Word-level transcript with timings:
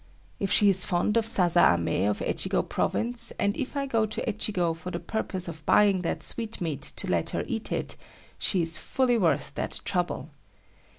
If 0.39 0.51
she 0.51 0.67
is 0.67 0.83
fond 0.83 1.15
of 1.15 1.27
sasa 1.27 1.77
ame 1.77 2.07
of 2.09 2.21
Echigo 2.23 2.67
province, 2.67 3.31
and 3.37 3.55
if 3.55 3.77
I 3.77 3.85
go 3.85 4.07
to 4.07 4.27
Echigo 4.27 4.73
for 4.75 4.89
the 4.89 4.99
purpose 4.99 5.47
of 5.47 5.63
buying 5.67 6.01
that 6.01 6.23
sweetmeat 6.23 6.81
to 6.81 7.05
let 7.07 7.29
her 7.29 7.43
eat 7.45 7.71
it, 7.71 7.95
she 8.39 8.63
is 8.63 8.79
fully 8.79 9.19
worth 9.19 9.53
that 9.53 9.79
trouble. 9.85 10.31